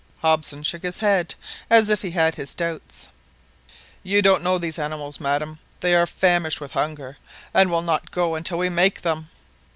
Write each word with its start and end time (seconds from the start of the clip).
Hobson 0.23 0.63
shook 0.63 0.81
his 0.81 0.97
head 0.97 1.35
as 1.69 1.87
if 1.87 2.01
he 2.01 2.09
had 2.09 2.33
his 2.33 2.55
doubts. 2.55 3.09
"You 4.01 4.23
don't 4.23 4.41
know 4.41 4.57
these 4.57 4.79
animals, 4.79 5.19
madam. 5.19 5.59
They 5.81 5.93
are 5.93 6.07
famished 6.07 6.59
with 6.59 6.71
hunger, 6.71 7.17
and 7.53 7.69
will 7.69 7.83
not 7.83 8.09
go 8.09 8.33
until 8.33 8.57
we 8.57 8.69
make 8.69 9.01
them!" 9.01 9.29